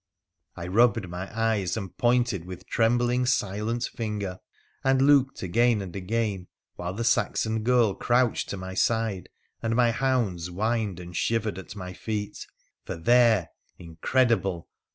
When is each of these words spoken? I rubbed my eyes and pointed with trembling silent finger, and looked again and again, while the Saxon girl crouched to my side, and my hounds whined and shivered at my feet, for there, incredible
I 0.55 0.65
rubbed 0.65 1.07
my 1.09 1.29
eyes 1.31 1.77
and 1.77 1.95
pointed 1.95 2.45
with 2.45 2.65
trembling 2.65 3.27
silent 3.27 3.83
finger, 3.83 4.39
and 4.83 5.03
looked 5.03 5.43
again 5.43 5.79
and 5.79 5.95
again, 5.95 6.47
while 6.75 6.95
the 6.95 7.03
Saxon 7.03 7.61
girl 7.61 7.93
crouched 7.93 8.49
to 8.49 8.57
my 8.57 8.73
side, 8.73 9.29
and 9.61 9.75
my 9.75 9.91
hounds 9.91 10.47
whined 10.47 10.99
and 10.99 11.15
shivered 11.15 11.59
at 11.59 11.75
my 11.75 11.93
feet, 11.93 12.47
for 12.83 12.95
there, 12.95 13.49
incredible 13.77 14.67